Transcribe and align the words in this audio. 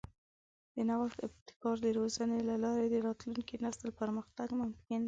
د 0.75 0.77
نوښت 0.89 1.17
او 1.23 1.27
ابتکار 1.31 1.75
د 1.83 1.87
روزنې 1.97 2.39
له 2.49 2.55
لارې 2.63 2.85
د 2.89 2.95
راتلونکي 3.07 3.55
نسل 3.65 3.89
پرمختګ 3.99 4.47
ممکن 4.61 4.89
دی. 4.97 4.97